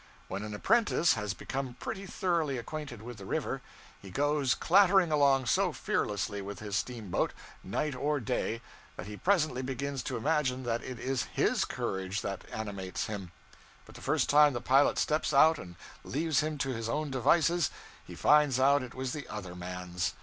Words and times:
When 0.29 0.41
an 0.41 0.55
apprentice 0.55 1.13
has 1.13 1.35
become 1.35 1.75
pretty 1.75 2.07
thoroughly 2.07 2.57
acquainted 2.57 3.03
with 3.03 3.17
the 3.17 3.25
river, 3.27 3.61
he 4.01 4.09
goes 4.09 4.55
clattering 4.55 5.11
along 5.11 5.45
so 5.45 5.71
fearlessly 5.71 6.41
with 6.41 6.57
his 6.57 6.75
steamboat, 6.75 7.33
night 7.63 7.93
or 7.93 8.19
day, 8.19 8.63
that 8.95 9.05
he 9.05 9.15
presently 9.15 9.61
begins 9.61 10.01
to 10.05 10.17
imagine 10.17 10.63
that 10.63 10.83
it 10.83 10.97
is 10.97 11.27
_his 11.37 11.67
_courage 11.67 12.21
that 12.21 12.45
animates 12.51 13.05
him; 13.05 13.31
but 13.85 13.93
the 13.93 14.01
first 14.01 14.27
time 14.27 14.53
the 14.53 14.59
pilot 14.59 14.97
steps 14.97 15.35
out 15.35 15.59
and 15.59 15.75
leaves 16.03 16.39
him 16.39 16.57
to 16.57 16.69
his 16.69 16.89
own 16.89 17.11
devices 17.11 17.69
he 18.03 18.15
finds 18.15 18.59
out 18.59 18.81
it 18.81 18.95
was 18.95 19.13
the 19.13 19.27
other 19.27 19.53
man's. 19.53 20.15